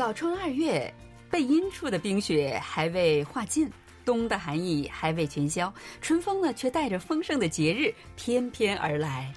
[0.00, 0.90] 早春二月，
[1.30, 3.70] 背阴处的冰雪还未化尽，
[4.02, 5.70] 冬的寒意还未全消，
[6.00, 9.30] 春风呢却带着丰盛的节日翩翩而来。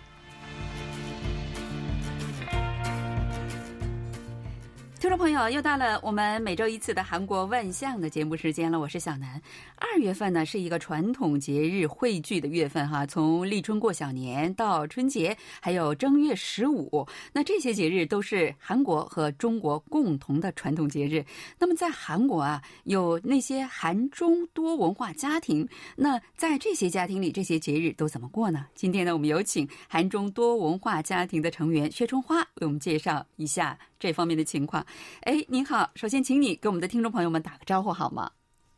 [5.14, 8.80] 众朋友，又到了我们每周一次的韩国万象的节目时间了。
[8.80, 9.40] 我是小南。
[9.76, 21.24] 二月份呢是一个传统节日汇聚的月份哈，从立春过小年到春节，还有正月十五，那这些节日都是韩国和中国共同的传统节日。
[21.60, 28.66] 那么在韩国啊，有那些韩中多文化家庭，那在这些家庭里，这些节日都怎么过呢？
[28.74, 34.86] 今天呢，我们有请韩中多文化家庭的成员薛春花为我们介绍一下这方面的情况。
[35.22, 38.30] 哎，您好，首先请你给我们的听众朋友们打个招呼好吗？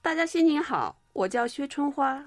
[0.04, 2.24] 大家新年好，我叫薛春花，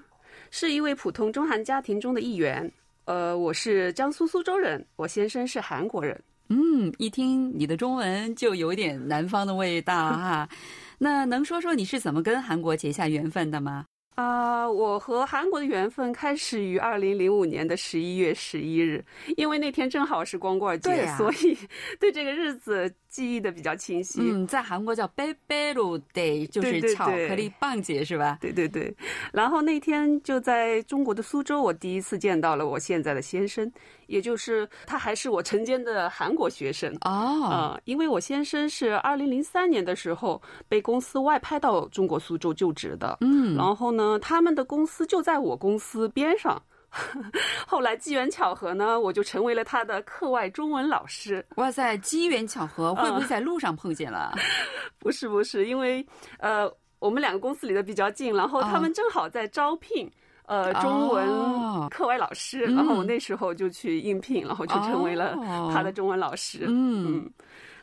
[0.51, 2.69] 是一位普通中韩家庭中的一员。
[3.05, 6.21] 呃，我是江苏苏州人，我先生是韩国人。
[6.49, 10.49] 嗯，一听你的中文就有点南方的味道哈。
[10.99, 13.85] 那能说说你是怎么跟韩国结下缘分的吗？
[14.15, 19.03] 啊，我和韩国的缘分开始于二零零五年的十一月十一日，
[19.37, 21.57] 因为那天正好是光棍节，所以
[21.99, 22.93] 对这个日子。
[23.09, 24.19] 记忆的比较清晰。
[24.21, 28.37] 嗯，在韩国叫 Baby Day，就是巧克力棒节，是吧？
[28.39, 28.95] 对对对。
[29.33, 33.71] 然后那天就在中国的苏州，我第一次见到了我现在的先生，
[34.07, 36.95] 也就是他还是我曾经的韩国学生。
[37.01, 37.43] 哦。
[37.43, 43.17] 啊，因为我先生是二零零三年的时候被公司外派到中国苏州就职的。
[43.21, 43.55] 嗯。
[43.55, 46.61] 然后呢，他们的公司就在我公司边上。
[47.67, 51.45] 后来机缘巧合呢，我就成为了他的课外中文老师。
[51.55, 54.33] 哇塞，机缘巧合，会不会在路上碰见了？
[54.97, 56.05] 不是不是，因为
[56.39, 60.09] 呃，我们两个公司离得比较近，然后他们正好在招聘
[60.45, 65.35] 呃中文课外老师，然后我那时候就去应聘，然后就成为了
[65.71, 66.65] 他的中文老师。
[66.67, 67.29] 嗯，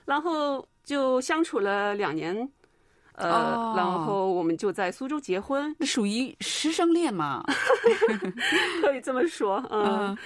[0.05, 2.49] 然后就相处了两年。
[3.17, 7.43] 呃，然后我们就在苏州结婚，属于师生恋嘛，
[8.83, 9.63] 可以这么说。
[9.71, 10.17] 嗯，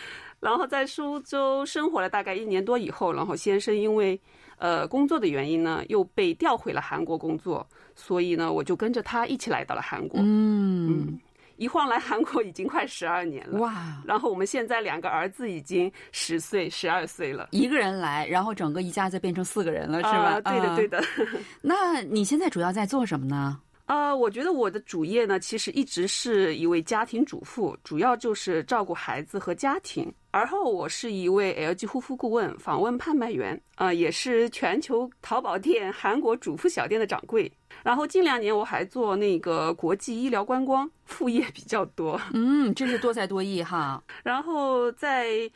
[0.40, 4.20] 然后在苏州生活了大概一年多以后，然后先生因为
[4.58, 10.20] 呃工作的原因呢，又被调回了韩国工作，所以呢，我就跟着他一起来到了韩国。
[10.22, 11.18] 嗯。
[11.60, 14.02] 一晃来韩国已经快十二年了哇！
[14.06, 17.48] 然后我们现在两个儿子已经十岁、十二岁了。
[17.50, 20.40] 一个人来，然后整个一家子变成四个人了，是吧？
[20.40, 21.04] 对的，对的。
[21.60, 23.60] 那你现在主要在做什么呢？
[23.84, 30.10] 呃，我觉得我的主业呢，其实一直是一位家庭主妇，主要就是照顾孩子和家庭。
[30.30, 37.52] 而后我是一位 LG 护肤顾问、访问拍卖员，啊，也是全球淘宝店韩国主妇小店的掌柜。
[37.82, 42.20] 然后近两年我还做那个国际医疗观光，副业比较多。
[42.32, 44.02] 嗯，真是多才多艺哈。
[44.22, 45.50] 然后在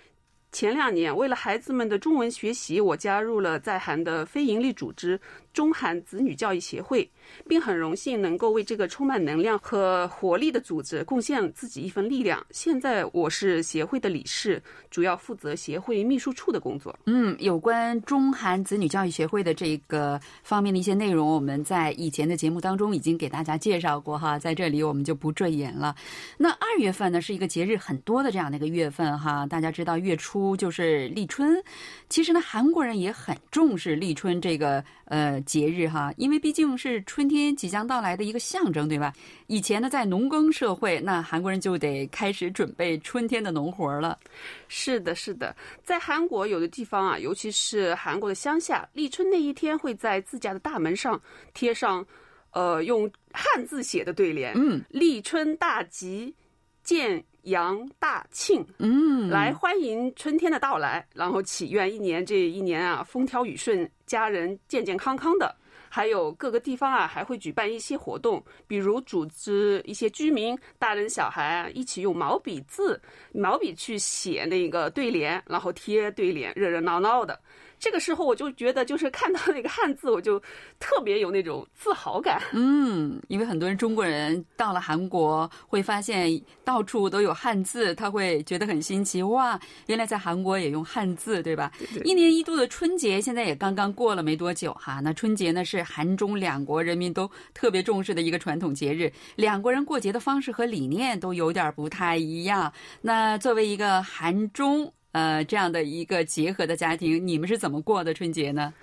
[0.53, 5.21] 前两年，为了孩子们的中文学习，我加入了在韩的非营利组织。
[5.53, 7.09] 中韩子女教育协会，
[7.47, 12.45] 并很荣幸能够为这个充满能量和活力的组织贡献自己一份力量。
[12.51, 16.99] 现在我是协会的理事，主要负责协会秘书处的工作。
[17.07, 25.95] 嗯，有关中韩子女教育协会的这个方面的一些内容，我们在以前的节目当中已经给大家介绍过哈，在这里我们就不赘言了。
[26.37, 31.63] 那二月份呢，是一个节日很多的这样的一个月份哈，大家知道月初就是立春，
[32.09, 35.35] 其实呢，韩国人也很重视立春这个呃。
[35.45, 39.13] 节日哈，因为毕竟是春天即将到来的一个象征，对吧？
[39.47, 44.19] 以前呢，在农耕社会，那韩国人就得开始准备春天的农活了。
[44.67, 45.55] 是的，是的，
[45.85, 51.23] 在韩国有的地方啊，尤其是韩国的乡下，立春那一天会在自家的大门上
[51.53, 52.05] 贴上，
[52.51, 56.35] 呃，用汉字写的对联，嗯，立春大吉，
[56.83, 57.25] 建。
[57.45, 65.55] 阳大庆，嗯，来欢迎春天的到来，然后祈愿一年这一年啊风调雨顺，家人健健康康的。
[65.95, 73.01] 还有各个地方啊还会举办一些活动，比如组织一些居民大人小孩啊一起用毛笔字
[73.33, 77.39] 毛笔去写那个对联，然后贴对联，热热闹闹的。
[77.85, 80.41] 这个时候我就觉得，就是看到那个汉字，我就
[80.81, 82.41] 特别有那种自豪感。
[82.55, 89.23] 嗯，因为很多人中国人到了韩国，会发现到处都有汉字，他会觉得很新奇。
[89.25, 91.71] 哇，原来在韩国也用汉字，对吧？
[92.05, 95.01] 一年一度的春节现在也刚刚过了没多久哈。
[95.01, 102.73] 那春节呢是韩中两国人民都特别重视的一个传统节日，两国人过节的方式和理念都有点不太一样。
[103.03, 104.91] 那作为一个韩中。
[105.15, 108.75] 呃，这样的一个结合的家庭，你们是怎么过的春节呢？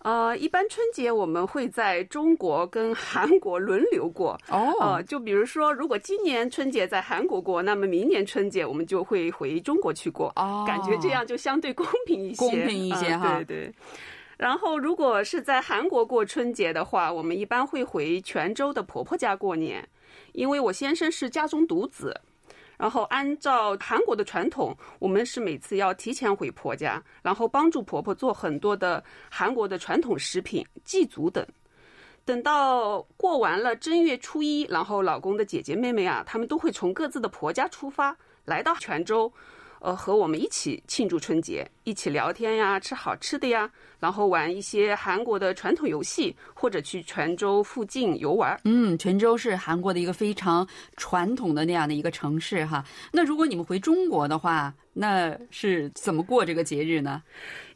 [0.00, 4.38] 呃，一般春节我们会在中国跟韩国轮流过。
[4.48, 10.32] 哦，呃，就比如说，如果今年春节在韩国过，那么明年春节我们就会回中国去过。
[10.36, 13.36] 哦，感觉这样就相对公平一些，公平一些哈。
[13.36, 13.74] 对对。
[14.38, 19.86] 然后，如果是在韩国过春节的话，我们一般会回泉州的婆婆家过年，
[20.32, 22.18] 因为我先生是家中独子。
[22.76, 31.46] 然后，按照韩国的传统，我们是每次要提前回婆家，然后帮助婆婆做很多的韩国的传统食品、祭祖等。
[32.24, 39.32] 等到过完了正月初一，然后老公的姐姐妹妹啊，他们都会从各自的婆家出发，来到泉州。
[39.84, 43.70] 呃，和我们一起庆祝春节，一起聊天呀，吃好吃的呀，
[44.00, 48.58] 然后玩一些韩国的传统游戏，或者去泉州附近游玩。
[48.64, 50.66] 嗯，泉州是韩国的一个非常
[50.96, 52.82] 传统的那样的一个城市哈。
[53.12, 57.22] 那如果你们回中国的话，那是怎么过这个节日呢？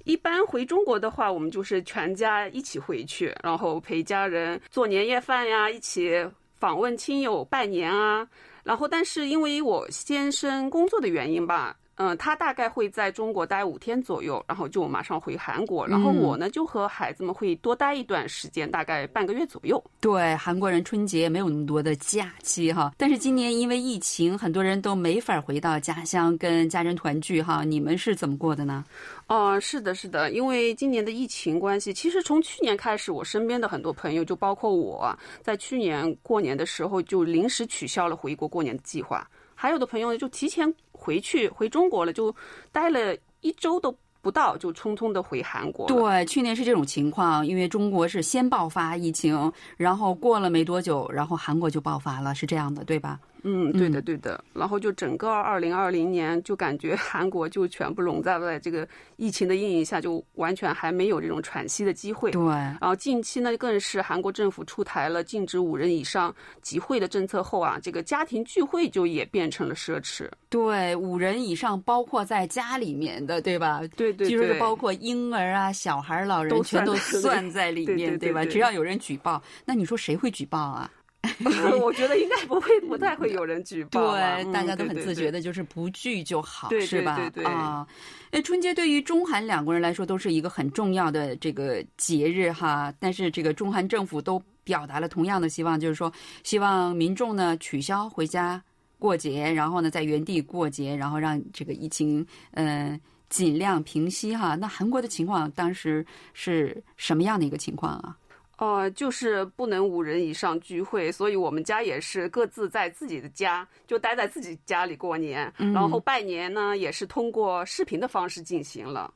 [0.04, 6.26] 一般回中国的话，我们就是全家一起回去，然后陪家人做年夜饭呀，一起
[6.58, 8.26] 访问亲友拜年啊。
[8.64, 11.76] 然后，但是因为我先生工作的原因吧。
[11.98, 15.84] 嗯，他大概会在中国待五天左右，然后就马上回韩国。
[15.84, 19.82] 然后我呢，就和孩子们会多待一段时间，大概半个月左右。
[20.00, 27.64] 对，韩国人春节没有那么多的假期哈，但是今年因为疫情，很多人都没法回到家乡跟家人团聚哈。
[27.64, 28.84] 你们是怎么过的呢？
[29.26, 35.12] 哦，是的，是的，因为今年的疫情关系，其实从去年开始，我身边的很多朋友，就包括我
[35.42, 39.28] 在去年过年的时候，就临时取消了回国过年的计划。
[39.60, 42.32] 还有的朋友就提前回去回中国了，就
[42.70, 45.88] 待了一周都不到，就匆匆的回韩国。
[45.88, 53.18] 对，去年是这种情况，因为中国是先爆发疫情，然后过了没多久，然后韩国就爆发了，是这样的，对吧？
[53.42, 54.42] 嗯，对的，对的。
[54.52, 58.86] 然后就整个二零二零年，就感觉韩国就全部笼罩在这个
[59.16, 62.30] 疫情的阴影下，就完全还没有这种喘息的机会。
[62.30, 62.42] 对。
[62.42, 70.28] 然后近期呢，更是韩国政府出台了禁止五人以上集会的政策后啊，这个家庭聚会就也变成了奢侈。
[70.48, 73.80] 对，五人以上包括在家里面的，对吧？
[73.96, 74.28] 对对。
[74.28, 78.44] 对就是包括婴儿啊、小孩、老人，全都算在里面，对吧？
[78.44, 80.90] 只要有人举报，那你说谁会举报啊？
[81.82, 84.12] 我觉得应该不会，不太会有人举报。
[84.12, 87.16] 对，大家都很自觉的，就是不聚就好，是吧？
[87.16, 87.44] 对对对。
[87.44, 87.86] 啊，
[88.30, 92.92] 那春节对于中韩两国人来说都是一个很重要的这个节日哈。
[93.00, 96.12] 但是这个中韩政府都表达了同样的希望，就是说
[96.44, 98.62] 希望民众呢取消回家
[98.98, 102.98] 过节，然后呢在原地过节，然后让这个疫情嗯
[103.28, 104.54] 尽量平息哈。
[104.54, 108.16] 那韩国的情况当时是什么样的一个情况啊？
[108.58, 119.12] 哦，就是不能五人以上聚会，所以我们家也是各自在自己的家，就待在自己家里过年，然后拜年呢也是通过视频的方式进行了。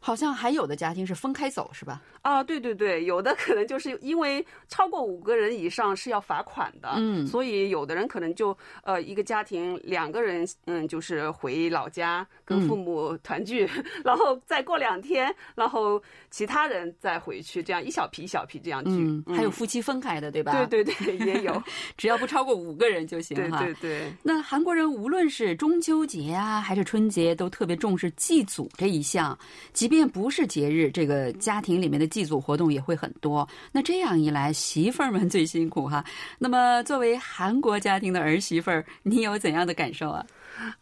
[0.00, 2.02] 好像还有的家庭是分开走，是吧？
[2.22, 13.68] 啊，对对对，有的可能就是因为超过五个人以上是要罚款的，嗯，所以有的人可能就呃一个家庭两个人，嗯，就是回老家跟父母团聚，
[14.04, 16.00] 然后再过两天，然后
[16.30, 19.34] 其他人再回去，这样一小批一小批这样聚。
[19.34, 20.52] 还有夫妻分开的，对吧？
[20.66, 21.60] 对对对，也有，
[21.98, 23.58] 只要不超过五个人就行哈。
[23.58, 24.12] 对对对。
[24.22, 29.36] 那韩国人无论是中秋节啊，还是春节，都特别重视祭祖这一项，
[29.72, 33.48] 即便不是节日，这个家庭里面的祭祖活动也会很多。
[33.72, 36.04] 那这样一来，媳妇儿们最辛苦哈。
[36.38, 40.24] 那么，作为韩国家庭的儿媳妇儿，你有怎样的感受啊？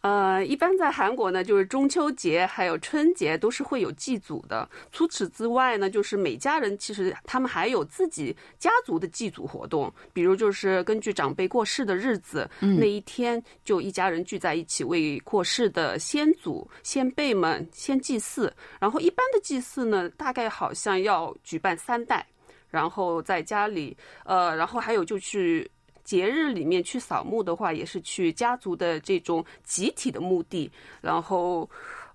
[0.01, 4.69] 呃，一般在韩国呢，就是中秋节还有春节都是会有祭祖的。
[4.91, 18.53] 除此之外呢，就是每家人其实他们还有自己家族的祭祖活动，比如就是根据长辈过世的日子，那一天就一家人聚在一起为过世的先祖先辈们先祭祀。
[18.79, 22.27] 然后一般的祭祀呢，大概好像要举办三代，
[22.69, 25.71] 然后在家里，呃，然后还有就去。
[26.11, 30.69] 节日里面去扫墓的话，也是去家族的这种集体的墓地，
[31.01, 31.71] 然后，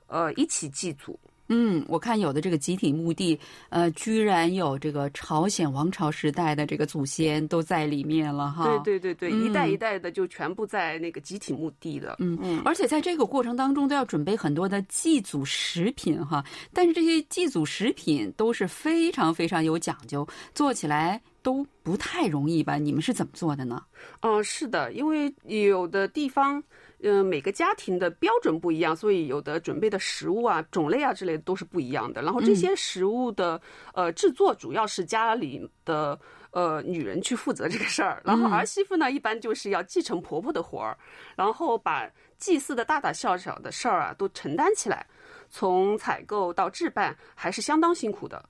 [0.08, 1.18] 呃，一起祭祖。
[1.48, 8.66] 嗯，我看有的这个集体墓地，呃，居然有这个朝鲜王朝时代的这个祖先都在里面了哈。
[8.84, 12.16] 对对对对，一代一代的就全部在那个集体墓地的。
[12.20, 22.78] 嗯嗯，而且在这个过程当中都要准备很多的祭祖食品哈，但是这些祭祖食品都是非常非常有讲究，做起来都不太容易吧？
[22.78, 23.84] 你们是怎么做的呢？
[24.22, 26.64] 嗯，是的，因为有的地方。
[27.04, 32.22] 嗯，每个家庭的标准不一样，所以有的准备的食物啊、种类啊之类的都是不一样的。
[32.22, 33.62] 然后这些食物的
[33.94, 36.20] 呃制作，主要是家里的
[36.52, 38.22] 呃女人去负责这个事儿。
[38.26, 40.98] 然后儿媳妇呢，一般就是要继承婆婆的活儿，
[41.36, 45.06] 然后把祭祀的大大小小的事儿啊都承担起来。
[45.48, 48.44] 从采购到置办，还是相当辛苦的。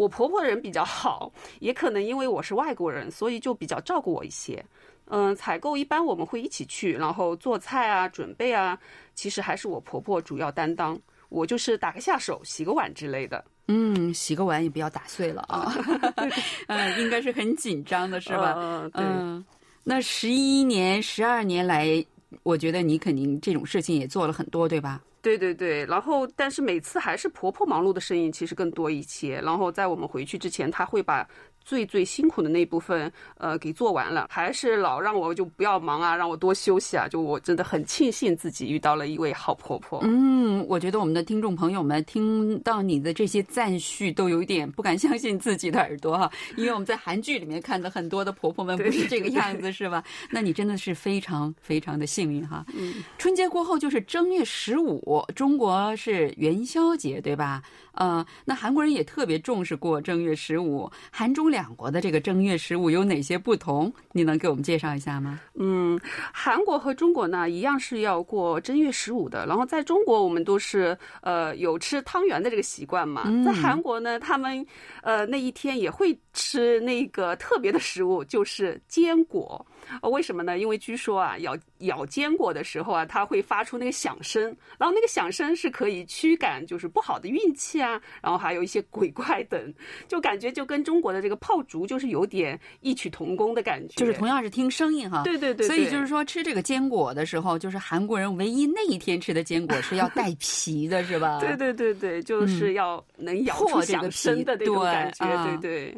[0.00, 4.64] 我婆婆人比较好，也可能因为我是外国人，所以就比较照顾我一些。
[5.08, 8.78] 嗯，采购一般我们会一起去，然后做菜啊、准备啊，
[9.14, 13.44] 其实还是我婆婆主要担当，我就是打个下手、洗个碗之类的。
[13.68, 15.70] 嗯，洗个碗也不要打碎了啊。
[16.68, 18.54] 嗯，应该是很紧张的，是吧？
[18.56, 19.04] 嗯，对。
[19.04, 19.44] 嗯，
[19.84, 22.02] 那十一年、十二年来，
[22.42, 24.98] 我觉得你肯定这种事情也做了很多，对吧？
[25.22, 29.40] 对对对，然后但是每次还是婆婆忙碌的身影其实更多一些。
[29.40, 31.26] 然后在我们回去之前，她会把。
[31.62, 40.00] 最最辛苦的那部分，呃，给做完了，还是老让我就不要忙啊，让我多休息啊，就我真的很庆幸自己遇到了一位好婆婆。
[40.02, 50.02] 嗯，我觉得我们的听众朋友们听到你的这些赞许，都有一点不敢相信自己的耳朵哈，因为我们在韩剧里面看的很多的婆婆们不是这个样子，是吧？
[50.30, 52.64] 那你真的是非常非常的幸运哈。
[52.74, 54.98] 嗯，春节过后就是正月十五，
[55.34, 57.62] 中国是元宵节，对吧？
[57.92, 63.92] 呃，那韩国人也特别重视过正月十五，韩中两国的这个正月十五有哪些不同？
[64.12, 65.40] 你能给我们介绍一下吗？
[65.54, 66.00] 嗯，
[66.32, 74.64] 韩国和中国呢一样是要过正月十五的，然后在中国我们都是呃有吃汤圆的这个习惯嘛，在韩国呢他们
[75.02, 79.64] 呃那一天也会吃那个特别的食物，就是坚果。
[80.02, 80.58] 为什么呢？
[80.58, 84.44] 因为据说啊，咬咬坚果的时候啊，它会发出那个响声，
[84.78, 89.74] 然后那个响声是可以驱赶就是不好的运气啊，然后还有一些鬼怪 等，
[90.08, 95.22] 就感觉就跟中国的这个炮竹就是有点异曲同工的感觉，就是同样是听声音哈。
[95.24, 95.66] 对对对。
[95.66, 101.38] 所以就是说吃这个坚果的时候，就是韩国人唯一那一天吃的坚果是要带 皮的，是吧？
[101.40, 105.96] 对对对对，就是要能咬出响声的那种感觉，对对。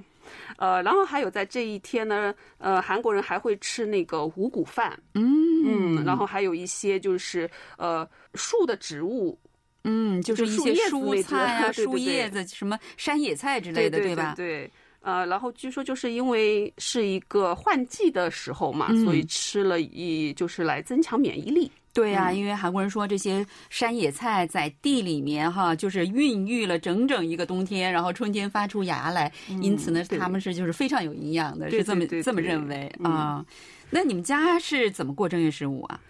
[0.57, 9.37] 呃，然后还有在这一天呢，呃，韩国人还会吃那个五谷饭，嗯嗯，然后还有一些就是呃树的植物，
[9.85, 14.35] 嗯，就是一些蔬菜啊、 树叶子、什么山野菜之类的，对吧？
[14.37, 14.71] 对，
[15.01, 21.71] 呃，然后据说就是因为是一个换季的时候嘛，所以吃了一就是来增强免疫力。
[21.95, 33.45] 对呀，因为韩国人说这些山野菜在地里面哈，就是孕育了整整一个冬天，然后春天发出芽来，因此呢，他们是就是非常有营养的，是这么这么认为啊。
[33.91, 36.01] 那你们家是怎么过正月十五啊？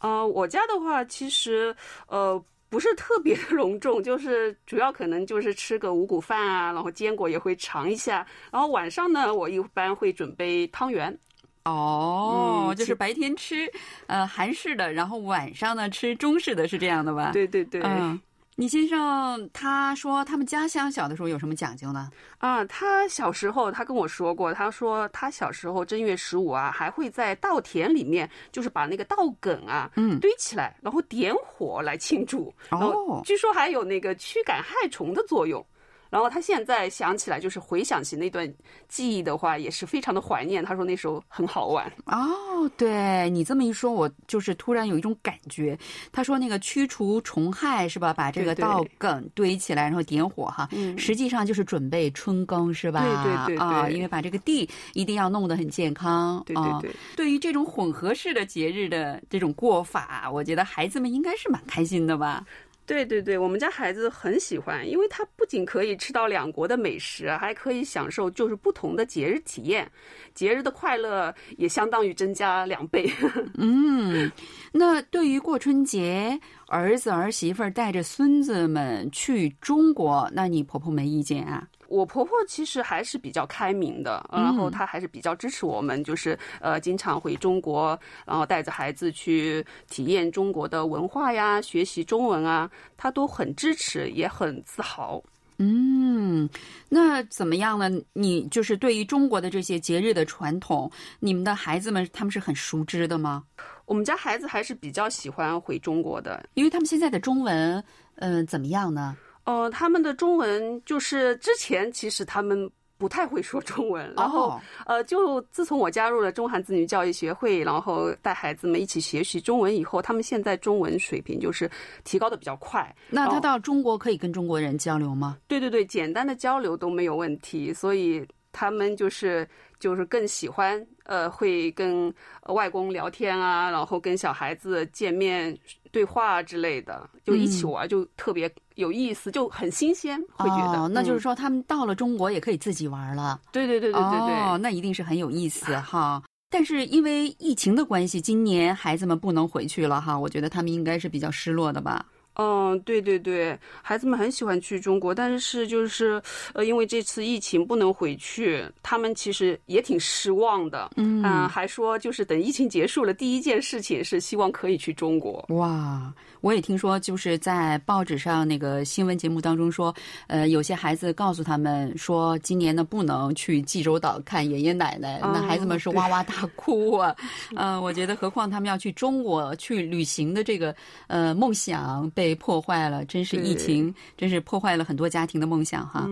[0.00, 1.72] 呃，我家的话其实
[2.08, 11.18] 呃不是特别的隆重，就是主要可能就是吃个五谷饭啊，然后坚果也会尝一下，然后晚上呢，我一般会准备汤圆。
[11.64, 13.70] 哦，就是白天吃，
[14.06, 17.30] 呃，韩式的，然后晚上呢吃中式的，是这样的吧？
[17.32, 17.82] 对对对。
[17.84, 18.18] 嗯，
[18.60, 22.10] 你先生他说他们家乡小的时候有什么讲究呢？
[22.38, 32.52] 啊，他小时候他跟我说过，他说他小时候正月十五啊，还会在稻田里面，就是把那个稻梗啊，嗯，堆起来，然后点火来庆祝。
[32.72, 35.64] 哦，据说还有那个驱赶害虫的作用。
[36.10, 38.52] 然后他现在想起来，就是回想起那段
[38.88, 40.64] 记忆的话，也是非常的怀念。
[40.64, 41.90] 他说那时候很好玩。
[42.06, 45.78] 哦，对你这么一说，我就是突然有一种感觉。
[46.10, 48.12] 他说那个驱除虫害是吧？
[48.12, 50.68] 把这个稻梗堆起来，然后点火哈。
[50.72, 50.98] 嗯。
[50.98, 53.00] 实际上就是准备春耕是吧？
[53.46, 53.58] 对对对。
[53.58, 56.42] 啊，因为把这个地一定要弄得很健康。
[56.46, 56.90] 对对对。
[57.16, 62.44] 对于这种混合式的节日的这种过法，我觉得孩子们应该是蛮开心的吧。
[62.88, 69.86] 对对对，我们家孩子很喜欢，因为他不仅可以吃到两国的美食，还可以享受就是不同的节日体验，
[70.34, 73.12] 节日的快乐也相当于增加两倍。
[73.58, 74.32] 嗯，
[74.72, 81.68] 那对于过春节，儿子儿媳妇带着孙子们去中国，那你婆婆没意见啊？
[81.88, 95.22] 我婆婆其实还是比较开明的，然后她还是比较支持我们，就是呃经常回中国，然后带着孩子去体验中国的文化呀，学习中文啊，她都很支持，也很自豪。
[95.60, 96.48] 嗯，
[96.88, 97.90] 那怎么样呢？
[98.12, 103.42] 你就是对于中国的这些节日的传统，你们的孩子们他们是很熟知的吗？
[103.84, 107.82] 我们家孩子还是比较喜欢回中国的，因为他们现在的中文，
[108.16, 109.16] 嗯，怎么样呢？
[109.48, 121.70] 哦，他们的中文就是之前其实他们不太会说中文，然后呃，就自从我加入了中韩子女教育协会，然后带孩子们一起学习中文以后，他们现在中文水平就是
[122.04, 122.94] 提高的比较快。
[123.08, 125.38] 那他到中国可以跟中国人交流吗？
[125.46, 129.48] 对对对，简单的交流都没有问题，所以他们就是
[129.80, 132.12] 就是更喜欢呃，会跟
[132.48, 135.56] 外公聊天啊，然后跟小孩子见面。
[135.98, 140.86] 对话之类的，就一起玩，就特别有意思，就很新鲜，会觉得。
[140.86, 143.40] 那就是说，他们到了中国也可以自己玩了。
[143.50, 146.22] 对对对对对对，哦，那一定是很有意思哈。
[146.48, 152.06] 但是因为疫情的关系，今年孩子们不能回去了哈，我觉得他们应该是比较失落的吧。
[152.40, 156.22] 嗯，对对对，孩子们很喜欢去中国，但是就是
[156.54, 160.88] 呃，因为这次疫情不能回去，他们其实也挺失望的。
[160.94, 165.44] 嗯，还说就是等疫情结束了，第一件事情是希望可以去中国。
[165.48, 169.92] 哇，我也听说，就是在报纸上那个新闻节目当中说，
[170.28, 177.12] 呃，有些孩子告诉他们说，今年呢不能去济州岛看爷爷奶奶，那孩子们是哇哇大哭啊。
[177.56, 180.72] 嗯，我觉得何况他们要去中国去旅行的这个
[181.08, 182.27] 呃梦想被。
[182.28, 186.06] 被破坏了，真是疫情，真是破坏了很多家庭的梦想哈。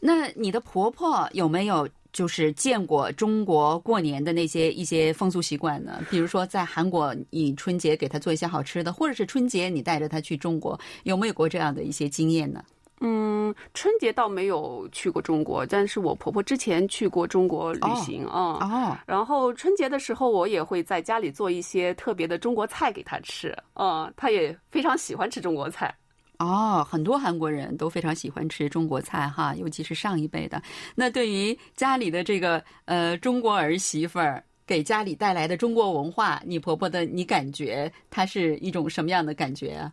[0.00, 6.04] 那你的婆婆有没有就是见过中国过年的那些一些风俗习惯呢？
[6.10, 12.62] 比如说在韩国，你春节给她做一些好吃的，或者是春节你带着她去中国，有没有过这样的一些经验呢？
[13.00, 18.58] 嗯，春节倒没有去过中国，但是我婆婆之前去过中国旅行啊。
[18.60, 18.96] 哦。
[19.06, 23.54] 然后春节的时候，我也会在家里做一些特别的中国菜给她吃。
[23.74, 25.94] 嗯，她也非常喜欢吃中国菜。
[26.38, 30.62] 哦，很多韩国人都非常喜欢吃中国菜哈，尤其是上一辈的。
[30.94, 39.92] 那对于家里的这个呃中国儿媳妇儿给家里带来的中国文化，你婆婆的你感觉她是一种什么样的感觉啊？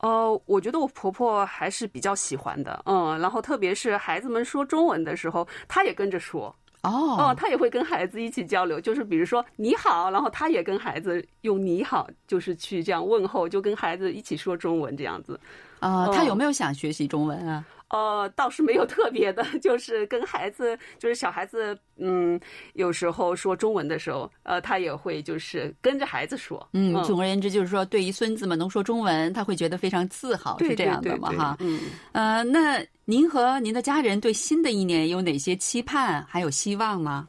[0.00, 15.38] 呃，我觉得我婆婆还是比较喜欢的，嗯，然后特别是孩子们说中文的时候，她也跟着说，哦，哦，她也会跟孩子一起交流，就是比如说你好，然后她也跟孩子用你好，就是去这样问候，就跟孩子一起说中文这样子，
[15.80, 17.64] 啊，她有没有想学习中文啊？
[17.90, 22.40] 呃，倒是没有特别的， 就是跟孩子，就是小孩子，嗯，
[22.74, 26.66] 有时候说中文的时候，呃，他也会就是跟着孩子说。
[26.72, 31.32] 嗯，总而言之，就是说，对于孙子们能说中文，他会觉得非常自豪，是这样的嘛？
[31.32, 31.80] 哈，嗯，
[32.12, 37.26] 呃，那您和您的家人对新的一年有哪些期盼还有希望呢？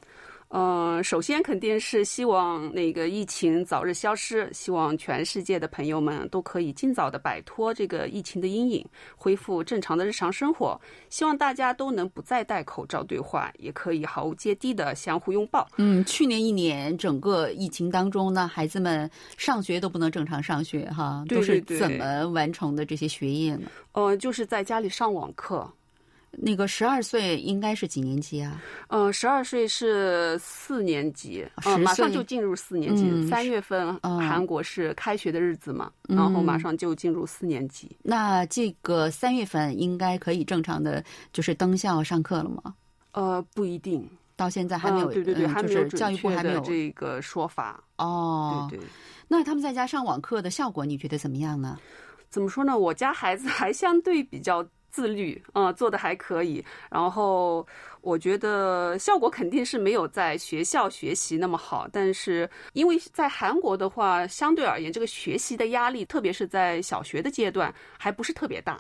[0.54, 10.80] 嗯，首先肯定是希望那个疫情早日消失，希望全世界的朋友们都可以尽早的摆脱这个疫情的阴影，恢复正常的日常生活。
[11.10, 15.66] 希望大家都能不再戴口罩对话，也可以毫无芥蒂的相互拥抱。
[15.78, 23.70] 嗯，去年一年整个疫情当中呢，孩子们上学都不能正常上学哈，都是怎么完成的这些学业呢？
[23.94, 25.72] 呃，就是在家里上网课。
[26.32, 28.62] 那个十二岁应该是几年级啊？
[28.88, 33.28] 嗯，十二岁是四年级，嗯，马上就进入四年级。
[33.28, 37.96] 三月份韩国是开学的日子嘛，然后马上就进入四年级。
[38.02, 42.76] 那这个三月份应该可以正常的就是登校上课了吗？
[43.12, 47.84] 呃，不一定，到现在还没有，对对对，还没有教育部还没有这个说法。
[47.98, 48.88] 哦，对对。
[49.28, 51.78] 那他们在家上网课的效果，你觉得怎么样呢？
[52.30, 52.80] 怎么说呢？
[52.80, 54.66] 我家孩子还相对比较。
[54.92, 56.64] 自律，嗯，做的还可以。
[56.90, 57.66] 然后
[58.02, 68.80] 我觉得效果肯定是没有在学校学习那么好，但是因为在韩国的话，相对而言，这个学习的压力，特别是在小学的阶段，还不是特别大，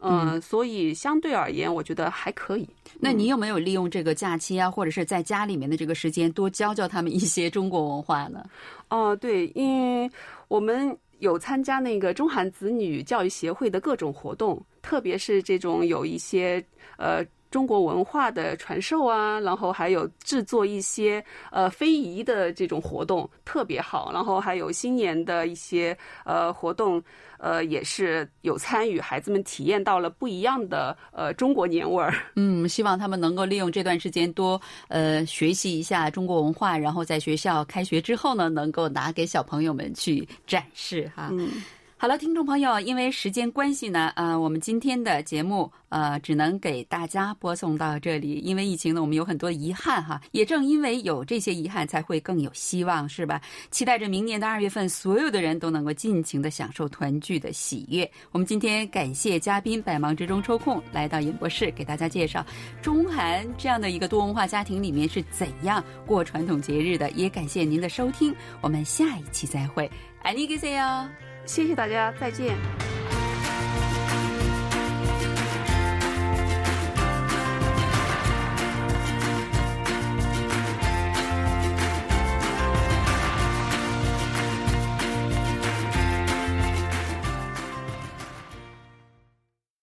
[0.00, 2.68] 嗯，所以相对而言，我觉得还可以。
[3.00, 8.44] 那你有没有利用这个假期啊，或者是在家里面的这个时间，多教教他们一些中国文化呢？
[8.88, 10.10] 哦，对，因为
[10.48, 10.96] 我们。
[11.20, 16.64] 有参加那个中韩子女教育协会的各种活动，特别是这种有一些
[16.96, 24.10] 呃中国文化的传授啊，然后还有制作一些呃非遗的这种活动，特别好。
[24.12, 27.02] 然后还有新年的一些呃活动。
[27.40, 32.12] 呃，也是有参与，孩子们体验到了不一样的呃中国年味儿。
[32.34, 41.28] 嗯，希望他们能够利用这段时间多呃学习一下中国文化，然后在学校开学之后呢，能够拿给小朋友们去展示哈。
[41.30, 41.62] 嗯。
[42.00, 48.34] 好了，听众朋友，因为时间关系呢，呃，我们今天的节目呃只能给大家播送到这里。
[48.34, 50.20] 因为疫情呢，我们有很多遗憾哈。
[50.30, 53.40] 也正因为有这些遗憾，才会更有希望，是吧？
[53.72, 58.08] 期待着明年的二月份，所有的人都能够尽情的享受团聚的喜悦。
[58.30, 62.46] 我们今天感谢嘉宾百忙之中抽空来到演播室，给大家介绍
[62.80, 67.10] 中韩这样的一个多文化家庭里面是怎样过传统节日的。
[67.10, 69.90] 也感谢您的收听，我们下一期再会，
[70.22, 71.10] 爱你给谁呀？
[71.48, 72.54] 谢谢大家，再见。